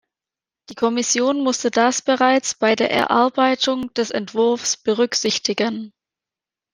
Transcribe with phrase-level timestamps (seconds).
[0.69, 5.93] Die Kommission musste das bereits bei der Erarbeitung des Entwurfs berücksichtigen.